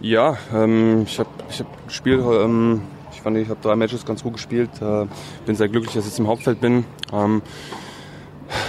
Ja, 0.00 0.36
ähm, 0.52 1.04
ich 1.06 1.18
habe 1.18 1.30
ich 1.48 1.60
hab 1.60 1.86
gespielt 1.86 2.20
ähm, 2.20 2.82
fand, 3.26 3.38
ich 3.38 3.48
habe 3.48 3.58
drei 3.60 3.74
Matches 3.74 4.06
ganz 4.06 4.22
gut 4.22 4.34
gespielt. 4.34 4.70
Äh, 4.80 5.06
bin 5.46 5.56
sehr 5.56 5.68
glücklich, 5.68 5.94
dass 5.94 6.04
ich 6.04 6.10
jetzt 6.10 6.18
im 6.20 6.28
Hauptfeld 6.28 6.60
bin. 6.60 6.84
Ähm, 7.12 7.42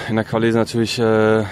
in 0.09 0.15
der 0.15 0.25
Quali 0.25 0.49
ist 0.49 0.55
natürlich 0.55 0.97
äh, 0.97 1.43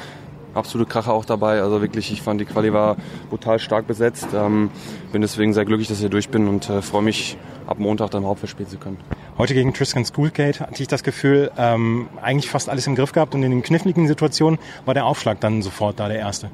absolute 0.55 0.89
Kracher 0.89 1.13
auch 1.13 1.23
dabei. 1.23 1.61
Also 1.61 1.81
wirklich, 1.81 2.11
ich 2.11 2.23
fand 2.23 2.41
die 2.41 2.45
Quali 2.45 2.73
war 2.73 2.95
brutal 3.29 3.59
stark 3.59 3.85
besetzt. 3.85 4.29
Ähm, 4.33 4.71
bin 5.11 5.21
deswegen 5.21 5.53
sehr 5.53 5.65
glücklich, 5.65 5.87
dass 5.87 5.97
ich 5.97 6.01
hier 6.01 6.09
durch 6.09 6.29
bin 6.29 6.47
und 6.47 6.67
äh, 6.67 6.81
freue 6.81 7.03
mich, 7.03 7.37
ab 7.67 7.77
Montag 7.77 8.09
dann 8.09 8.23
im 8.23 8.27
Hauptfeld 8.27 8.49
spielen 8.49 8.69
zu 8.69 8.77
können. 8.77 8.97
Heute 9.37 9.53
gegen 9.53 9.71
Tristan 9.71 10.03
Schoolgate 10.03 10.61
hatte 10.61 10.81
ich 10.81 10.87
das 10.87 11.03
Gefühl, 11.03 11.51
ähm, 11.59 12.07
eigentlich 12.23 12.49
fast 12.49 12.69
alles 12.69 12.87
im 12.87 12.95
Griff 12.95 13.11
gehabt 13.11 13.35
und 13.35 13.43
in 13.43 13.51
den 13.51 13.61
kniffligen 13.61 14.07
Situationen 14.07 14.59
war 14.85 14.95
der 14.95 15.05
Aufschlag 15.05 15.39
dann 15.41 15.61
sofort 15.61 15.99
da 15.99 16.07
der 16.07 16.17
erste. 16.17 16.49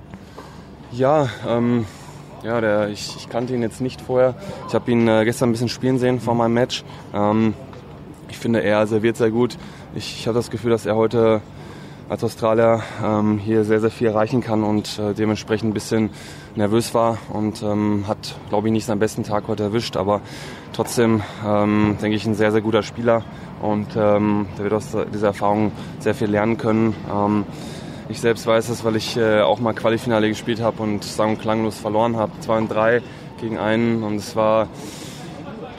Ja, 0.91 1.29
ähm, 1.47 1.85
ja, 2.43 2.59
der, 2.59 2.89
ich, 2.89 3.15
ich, 3.17 3.29
kannte 3.29 3.53
ihn 3.53 3.61
jetzt 3.61 3.81
nicht 3.81 4.01
vorher. 4.01 4.35
Ich 4.67 4.73
habe 4.73 4.91
ihn 4.91 5.07
äh, 5.07 5.25
gestern 5.25 5.49
ein 5.49 5.51
bisschen 5.51 5.69
spielen 5.69 5.99
sehen 5.99 6.19
vor 6.19 6.35
meinem 6.35 6.53
Match. 6.53 6.83
Ähm, 7.13 7.53
ich 8.29 8.37
finde, 8.37 8.63
er 8.63 8.87
serviert 8.87 9.17
sehr 9.17 9.31
gut. 9.31 9.57
Ich, 9.93 10.19
ich 10.19 10.27
habe 10.27 10.35
das 10.37 10.49
Gefühl, 10.49 10.71
dass 10.71 10.85
er 10.85 10.95
heute 10.95 11.41
als 12.09 12.23
Australier 12.23 12.81
ähm, 13.03 13.37
hier 13.37 13.63
sehr, 13.63 13.79
sehr 13.79 13.91
viel 13.91 14.07
erreichen 14.07 14.41
kann 14.41 14.63
und 14.63 14.99
äh, 14.99 15.13
dementsprechend 15.13 15.69
ein 15.69 15.73
bisschen 15.73 16.09
nervös 16.55 16.93
war 16.93 17.17
und 17.31 17.63
ähm, 17.63 18.05
hat, 18.07 18.35
glaube 18.49 18.67
ich, 18.67 18.73
nicht 18.73 18.85
seinen 18.85 18.99
besten 18.99 19.23
Tag 19.23 19.47
heute 19.47 19.63
erwischt. 19.63 19.95
Aber 19.95 20.21
trotzdem 20.73 21.21
ähm, 21.45 21.97
denke 22.01 22.17
ich, 22.17 22.25
ein 22.25 22.35
sehr, 22.35 22.51
sehr 22.51 22.61
guter 22.61 22.83
Spieler 22.83 23.23
und 23.61 23.87
ähm, 23.95 24.47
der 24.57 24.63
wird 24.65 24.73
aus 24.73 24.87
dieser 25.13 25.27
Erfahrung 25.27 25.71
sehr 25.99 26.15
viel 26.15 26.29
lernen 26.29 26.57
können. 26.57 26.95
Ich 28.11 28.19
selbst 28.19 28.45
weiß 28.45 28.67
es, 28.67 28.83
weil 28.83 28.97
ich 28.97 29.15
äh, 29.15 29.39
auch 29.39 29.59
mal 29.61 29.71
Qualifinale 29.71 30.27
gespielt 30.27 30.59
habe 30.59 30.83
und 30.83 31.01
sang- 31.01 31.29
und 31.29 31.41
klanglos 31.41 31.77
verloren 31.77 32.17
habe. 32.17 32.33
2 32.41 32.57
und 32.57 32.67
3 32.67 33.01
gegen 33.39 33.57
einen 33.57 34.03
und 34.03 34.17
es 34.17 34.35
war, 34.35 34.67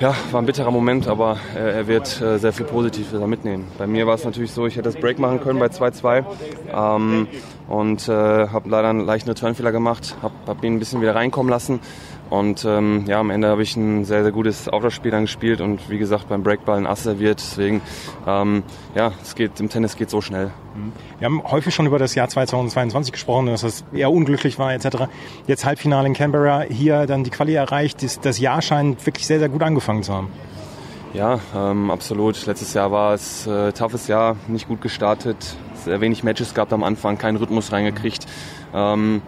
ja, 0.01 0.15
war 0.31 0.41
ein 0.41 0.47
bitterer 0.47 0.71
Moment, 0.71 1.09
aber 1.09 1.37
äh, 1.55 1.59
er 1.59 1.87
wird 1.89 2.23
äh, 2.23 2.39
sehr 2.39 2.55
viel 2.55 2.65
Positives 2.65 3.12
mitnehmen. 3.27 3.67
Bei 3.77 3.87
mir 3.87 4.07
war 4.07 4.15
es 4.15 4.25
natürlich 4.25 4.53
so, 4.53 4.67
ich 4.67 4.77
hätte 4.77 4.91
das 4.91 4.97
Break 4.97 5.19
machen 5.19 5.43
können 5.43 5.59
bei 5.59 5.67
2-2. 5.67 6.25
Ähm, 6.75 7.29
und 7.69 8.09
äh, 8.09 8.12
habe 8.12 8.67
leider 8.67 8.89
einen 8.89 9.05
leichten 9.05 9.29
Returnfehler 9.29 9.71
gemacht, 9.71 10.17
habe 10.23 10.35
hab 10.47 10.65
ihn 10.65 10.77
ein 10.77 10.79
bisschen 10.79 11.03
wieder 11.03 11.15
reinkommen 11.15 11.51
lassen 11.51 11.81
und 12.33 12.65
ähm, 12.65 13.05
ja, 13.07 13.21
am 13.21 13.29
Ende 13.29 13.49
habe 13.49 13.62
ich 13.62 13.77
ein 13.77 14.07
sehr, 14.07 14.23
sehr 14.23 14.33
gutes 14.33 14.67
Outdoor-Spiel 14.67 15.11
dann 15.11 15.25
gespielt 15.25 15.61
und 15.61 15.91
wie 15.91 15.99
gesagt 15.99 16.31
beim 16.31 16.43
Breakball 16.43 16.79
ein 16.79 16.87
Ass 16.87 17.03
serviert. 17.03 17.39
Deswegen, 17.39 17.83
ähm, 18.27 18.62
ja, 18.95 19.12
es 19.21 19.35
geht, 19.35 19.61
im 19.61 19.69
Tennis 19.69 19.97
geht 19.97 20.09
so 20.09 20.23
schnell. 20.23 20.51
Wir 21.19 21.27
haben 21.27 21.43
häufig 21.45 21.75
schon 21.75 21.85
über 21.85 21.99
das 21.99 22.15
Jahr 22.15 22.31
2022 22.31 23.12
gesprochen, 23.12 23.49
dass 23.49 23.65
es 23.65 23.85
eher 23.93 24.11
unglücklich 24.11 24.59
war 24.59 24.73
etc. 24.73 25.09
Jetzt 25.47 25.67
Halbfinale 25.67 26.07
in 26.07 26.15
Canberra, 26.15 26.62
hier 26.62 27.05
dann 27.05 27.23
die 27.23 27.29
Quali 27.29 27.53
erreicht. 27.53 28.03
Das, 28.03 28.19
das 28.19 28.39
Jahr 28.39 28.62
scheint 28.62 29.05
wirklich 29.05 29.27
sehr, 29.27 29.39
sehr 29.39 29.51
gut 29.51 29.62
angefangen 29.62 30.03
zu 30.03 30.15
haben. 30.15 30.29
Ja, 31.12 31.39
ähm, 31.55 31.91
absolut. 31.91 32.47
Letztes 32.47 32.73
Jahr 32.73 32.91
war 32.91 33.12
es 33.12 33.47
äh, 33.47 33.73
toughes 33.73 34.09
Jahr, 34.09 34.37
nicht 34.49 34.69
gut 34.69 34.81
gestartet, 34.81 35.37
sehr 35.85 36.01
wenig 36.01 36.25
Matches 36.25 36.55
gehabt 36.55 36.73
am 36.73 36.83
Anfang, 36.83 37.19
keinen 37.19 37.37
Rhythmus 37.37 37.73
reingekriegt. 37.73 38.27
Ähm, 38.73 39.21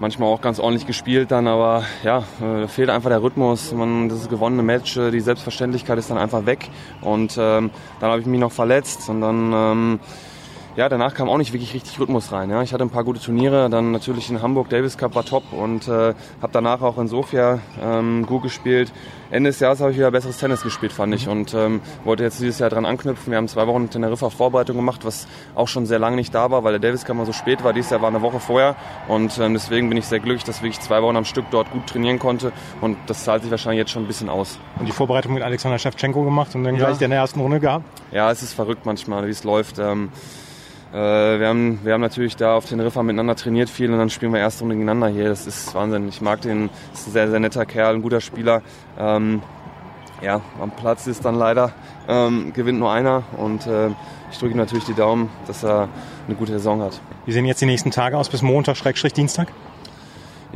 manchmal 0.00 0.28
auch 0.28 0.40
ganz 0.40 0.58
ordentlich 0.58 0.86
gespielt 0.86 1.30
dann, 1.30 1.46
aber 1.46 1.84
ja, 2.02 2.24
äh, 2.40 2.68
fehlt 2.68 2.90
einfach 2.90 3.10
der 3.10 3.22
Rhythmus. 3.22 3.72
Man, 3.72 4.08
das 4.08 4.28
gewonnene 4.28 4.62
Match, 4.62 4.96
äh, 4.96 5.10
die 5.10 5.20
Selbstverständlichkeit 5.20 5.98
ist 5.98 6.10
dann 6.10 6.18
einfach 6.18 6.46
weg. 6.46 6.70
Und 7.00 7.36
ähm, 7.38 7.70
dann 8.00 8.10
habe 8.10 8.20
ich 8.20 8.26
mich 8.26 8.40
noch 8.40 8.52
verletzt 8.52 9.08
und 9.08 9.20
dann 9.20 9.52
ähm, 9.54 10.00
ja, 10.76 10.90
danach 10.90 11.14
kam 11.14 11.30
auch 11.30 11.38
nicht 11.38 11.54
wirklich 11.54 11.72
richtig 11.72 11.98
Rhythmus 11.98 12.32
rein. 12.32 12.50
Ja. 12.50 12.62
Ich 12.62 12.74
hatte 12.74 12.84
ein 12.84 12.90
paar 12.90 13.04
gute 13.04 13.18
Turniere, 13.18 13.70
dann 13.70 13.92
natürlich 13.92 14.28
in 14.28 14.42
Hamburg 14.42 14.68
Davis 14.68 14.98
Cup 14.98 15.14
war 15.14 15.24
top 15.24 15.52
und 15.52 15.88
äh, 15.88 16.12
habe 16.42 16.52
danach 16.52 16.82
auch 16.82 16.98
in 16.98 17.08
Sofia 17.08 17.60
ähm, 17.82 18.26
gut 18.26 18.42
gespielt. 18.42 18.92
Ende 19.30 19.50
des 19.50 19.58
Jahres 19.58 19.80
habe 19.80 19.90
ich 19.90 19.96
wieder 19.96 20.10
besseres 20.10 20.36
Tennis 20.36 20.62
gespielt, 20.62 20.92
fand 20.92 21.14
ich 21.14 21.28
und 21.28 21.54
ähm, 21.54 21.80
wollte 22.04 22.22
jetzt 22.22 22.40
dieses 22.40 22.58
Jahr 22.58 22.68
dran 22.68 22.84
anknüpfen. 22.84 23.30
Wir 23.30 23.38
haben 23.38 23.48
zwei 23.48 23.66
Wochen 23.66 23.88
Teneriffa 23.88 24.28
Vorbereitung 24.28 24.76
gemacht, 24.76 25.04
was 25.04 25.26
auch 25.54 25.66
schon 25.66 25.86
sehr 25.86 25.98
lange 25.98 26.16
nicht 26.16 26.34
da 26.34 26.50
war, 26.50 26.62
weil 26.62 26.78
der 26.78 26.90
Davis 26.90 27.06
Cup 27.06 27.16
mal 27.16 27.24
so 27.24 27.32
spät 27.32 27.64
war. 27.64 27.72
Dieses 27.72 27.90
Jahr 27.90 28.02
war 28.02 28.08
eine 28.08 28.20
Woche 28.20 28.38
vorher 28.38 28.76
und 29.08 29.38
ähm, 29.38 29.54
deswegen 29.54 29.88
bin 29.88 29.96
ich 29.96 30.04
sehr 30.04 30.20
glücklich, 30.20 30.44
dass 30.44 30.62
ich 30.62 30.78
zwei 30.80 31.02
Wochen 31.02 31.16
am 31.16 31.24
Stück 31.24 31.46
dort 31.50 31.70
gut 31.72 31.86
trainieren 31.86 32.18
konnte 32.18 32.52
und 32.82 32.98
das 33.06 33.24
zahlt 33.24 33.42
sich 33.42 33.50
wahrscheinlich 33.50 33.78
jetzt 33.78 33.92
schon 33.92 34.04
ein 34.04 34.08
bisschen 34.08 34.28
aus. 34.28 34.58
Und 34.78 34.86
die 34.86 34.92
Vorbereitung 34.92 35.32
mit 35.32 35.42
Alexander 35.42 35.78
Shevchenko 35.78 36.22
gemacht 36.22 36.54
und 36.54 36.64
dann 36.64 36.76
gleich 36.76 37.00
in 37.00 37.10
der 37.10 37.20
ersten 37.20 37.40
Runde 37.40 37.60
gehabt? 37.60 37.84
Ja, 38.12 38.30
es 38.30 38.42
ist 38.42 38.52
verrückt 38.52 38.84
manchmal, 38.84 39.26
wie 39.26 39.30
es 39.30 39.42
läuft. 39.42 39.78
Ähm, 39.78 40.10
äh, 40.10 40.45
wir, 40.98 41.48
haben, 41.48 41.80
wir 41.84 41.92
haben 41.92 42.00
natürlich 42.00 42.36
da 42.36 42.56
auf 42.56 42.66
den 42.66 42.80
Riffer 42.80 43.02
miteinander 43.02 43.36
trainiert 43.36 43.68
viel 43.68 43.92
und 43.92 43.98
dann 43.98 44.10
spielen 44.10 44.32
wir 44.32 44.40
erste 44.40 44.60
Runde 44.60 44.76
gegeneinander 44.76 45.08
hier. 45.08 45.28
Das 45.28 45.46
ist 45.46 45.74
Wahnsinn. 45.74 46.08
Ich 46.08 46.20
mag 46.20 46.40
den, 46.40 46.70
ist 46.92 47.08
ein 47.08 47.12
sehr, 47.12 47.30
sehr 47.30 47.40
netter 47.40 47.66
Kerl, 47.66 47.96
ein 47.96 48.02
guter 48.02 48.20
Spieler. 48.20 48.62
Ähm, 48.98 49.42
ja, 50.22 50.40
am 50.60 50.70
Platz 50.70 51.06
ist 51.06 51.24
dann 51.24 51.34
leider, 51.34 51.72
ähm, 52.08 52.52
gewinnt 52.54 52.78
nur 52.78 52.90
einer 52.90 53.24
und 53.36 53.66
äh, 53.66 53.90
ich 54.30 54.38
drücke 54.38 54.52
ihm 54.54 54.58
natürlich 54.58 54.84
die 54.84 54.94
Daumen, 54.94 55.28
dass 55.46 55.62
er 55.62 55.88
eine 56.26 56.36
gute 56.36 56.52
Saison 56.52 56.80
hat. 56.80 57.00
Wie 57.26 57.32
sehen 57.32 57.44
jetzt 57.44 57.60
die 57.60 57.66
nächsten 57.66 57.90
Tage 57.90 58.16
aus 58.16 58.28
bis 58.28 58.42
Montag, 58.42 58.76
Schrägstrich 58.76 59.12
Dienstag? 59.12 59.48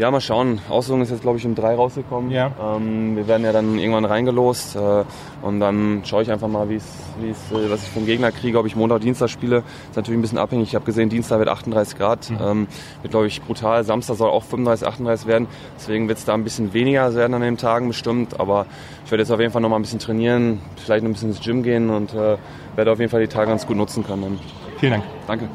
Ja, 0.00 0.10
mal 0.10 0.22
schauen. 0.22 0.62
Auslosung 0.70 1.02
ist 1.02 1.10
jetzt, 1.10 1.20
glaube 1.20 1.36
ich, 1.36 1.44
um 1.44 1.54
drei 1.54 1.74
rausgekommen. 1.74 2.30
Ja. 2.30 2.50
Ähm, 2.58 3.16
wir 3.16 3.28
werden 3.28 3.44
ja 3.44 3.52
dann 3.52 3.78
irgendwann 3.78 4.06
reingelost 4.06 4.74
äh, 4.74 5.04
und 5.42 5.60
dann 5.60 6.00
schaue 6.06 6.22
ich 6.22 6.30
einfach 6.30 6.48
mal, 6.48 6.70
wie's, 6.70 6.86
wie's, 7.20 7.52
äh, 7.52 7.70
was 7.70 7.82
ich 7.82 7.90
vom 7.90 8.06
Gegner 8.06 8.32
kriege, 8.32 8.58
ob 8.58 8.64
ich 8.64 8.74
Montag, 8.74 9.02
Dienstag 9.02 9.28
spiele. 9.28 9.58
Ist 9.90 9.96
natürlich 9.96 10.18
ein 10.18 10.22
bisschen 10.22 10.38
abhängig. 10.38 10.68
Ich 10.68 10.74
habe 10.74 10.86
gesehen, 10.86 11.10
Dienstag 11.10 11.38
wird 11.38 11.50
38 11.50 11.98
Grad. 11.98 12.30
Mhm. 12.30 12.38
Ähm, 12.42 12.68
wird, 13.02 13.10
glaube 13.10 13.26
ich, 13.26 13.42
brutal. 13.42 13.84
Samstag 13.84 14.16
soll 14.16 14.30
auch 14.30 14.42
35, 14.44 14.88
38 14.88 15.26
werden. 15.26 15.48
Deswegen 15.76 16.08
wird 16.08 16.16
es 16.16 16.24
da 16.24 16.32
ein 16.32 16.44
bisschen 16.44 16.72
weniger 16.72 17.14
werden 17.14 17.34
an 17.34 17.42
den 17.42 17.58
Tagen 17.58 17.88
bestimmt. 17.88 18.40
Aber 18.40 18.64
ich 19.04 19.10
werde 19.10 19.20
jetzt 19.20 19.30
auf 19.30 19.40
jeden 19.40 19.52
Fall 19.52 19.60
noch 19.60 19.68
mal 19.68 19.76
ein 19.76 19.82
bisschen 19.82 19.98
trainieren, 19.98 20.62
vielleicht 20.76 21.02
noch 21.02 21.10
ein 21.10 21.12
bisschen 21.12 21.28
ins 21.28 21.42
Gym 21.42 21.62
gehen 21.62 21.90
und 21.90 22.14
äh, 22.14 22.38
werde 22.74 22.90
auf 22.90 23.00
jeden 23.00 23.10
Fall 23.10 23.20
die 23.20 23.28
Tage 23.28 23.48
ganz 23.50 23.66
gut 23.66 23.76
nutzen 23.76 24.02
können. 24.02 24.40
Vielen 24.78 24.92
Dank. 24.92 25.04
Danke. 25.26 25.50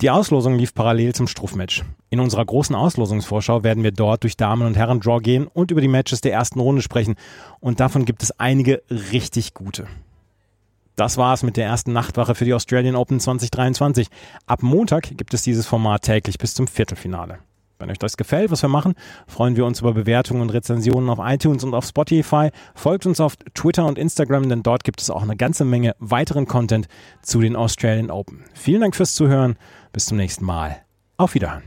Die 0.00 0.10
Auslosung 0.10 0.56
lief 0.56 0.74
parallel 0.74 1.12
zum 1.12 1.26
Struffmatch. 1.26 1.82
In 2.08 2.20
unserer 2.20 2.44
großen 2.44 2.76
Auslosungsvorschau 2.76 3.64
werden 3.64 3.82
wir 3.82 3.90
dort 3.90 4.22
durch 4.22 4.36
Damen- 4.36 4.64
und 4.64 4.76
Herren-Draw 4.76 5.18
gehen 5.20 5.48
und 5.48 5.72
über 5.72 5.80
die 5.80 5.88
Matches 5.88 6.20
der 6.20 6.32
ersten 6.32 6.60
Runde 6.60 6.82
sprechen. 6.82 7.16
Und 7.58 7.80
davon 7.80 8.04
gibt 8.04 8.22
es 8.22 8.30
einige 8.38 8.80
richtig 8.90 9.54
gute. 9.54 9.88
Das 10.94 11.16
war 11.16 11.34
es 11.34 11.42
mit 11.42 11.56
der 11.56 11.66
ersten 11.66 11.92
Nachtwache 11.92 12.36
für 12.36 12.44
die 12.44 12.54
Australian 12.54 12.94
Open 12.94 13.18
2023. 13.18 14.06
Ab 14.46 14.62
Montag 14.62 15.16
gibt 15.16 15.34
es 15.34 15.42
dieses 15.42 15.66
Format 15.66 16.02
täglich 16.02 16.38
bis 16.38 16.54
zum 16.54 16.68
Viertelfinale. 16.68 17.40
Wenn 17.78 17.90
euch 17.90 17.98
das 17.98 18.16
gefällt, 18.16 18.50
was 18.50 18.62
wir 18.62 18.68
machen, 18.68 18.94
freuen 19.26 19.56
wir 19.56 19.64
uns 19.64 19.80
über 19.80 19.92
Bewertungen 19.92 20.42
und 20.42 20.50
Rezensionen 20.50 21.08
auf 21.10 21.18
iTunes 21.22 21.62
und 21.62 21.74
auf 21.74 21.84
Spotify. 21.86 22.50
Folgt 22.74 23.06
uns 23.06 23.20
auf 23.20 23.36
Twitter 23.54 23.86
und 23.86 23.98
Instagram, 23.98 24.48
denn 24.48 24.62
dort 24.62 24.84
gibt 24.84 25.00
es 25.00 25.10
auch 25.10 25.22
eine 25.22 25.36
ganze 25.36 25.64
Menge 25.64 25.94
weiteren 25.98 26.46
Content 26.46 26.88
zu 27.22 27.40
den 27.40 27.56
Australian 27.56 28.10
Open. 28.10 28.44
Vielen 28.54 28.80
Dank 28.80 28.96
fürs 28.96 29.14
Zuhören. 29.14 29.56
Bis 29.92 30.06
zum 30.06 30.16
nächsten 30.16 30.44
Mal. 30.44 30.82
Auf 31.16 31.34
Wiederhören. 31.34 31.62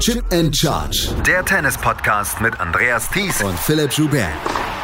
Chip 0.00 0.24
and 0.32 0.56
Charge. 0.56 1.08
Der 1.26 1.44
Tennis-Podcast 1.44 2.40
mit 2.40 2.58
Andreas 2.60 3.10
Thies 3.10 3.42
und 3.42 3.58
Philipp 3.58 3.92
Joubert. 3.92 4.28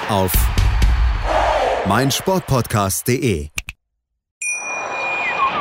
Auf 0.08 0.32
meinsportpodcast.de. 1.87 3.53